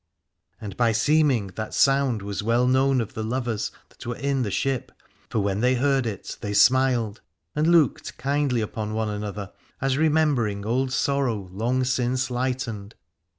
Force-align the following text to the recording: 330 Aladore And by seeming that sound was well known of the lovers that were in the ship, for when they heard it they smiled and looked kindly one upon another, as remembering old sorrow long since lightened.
330 0.57 0.57
Aladore 0.57 0.65
And 0.71 0.77
by 0.77 0.91
seeming 0.93 1.47
that 1.53 1.73
sound 1.75 2.21
was 2.23 2.41
well 2.41 2.65
known 2.65 3.01
of 3.01 3.13
the 3.13 3.21
lovers 3.23 3.71
that 3.89 4.03
were 4.03 4.15
in 4.15 4.41
the 4.41 4.49
ship, 4.49 4.91
for 5.29 5.41
when 5.41 5.59
they 5.61 5.75
heard 5.75 6.07
it 6.07 6.37
they 6.41 6.55
smiled 6.55 7.21
and 7.55 7.67
looked 7.67 8.17
kindly 8.17 8.63
one 8.63 8.89
upon 8.91 9.09
another, 9.09 9.51
as 9.79 9.99
remembering 9.99 10.65
old 10.65 10.91
sorrow 10.91 11.47
long 11.51 11.83
since 11.83 12.31
lightened. 12.31 12.95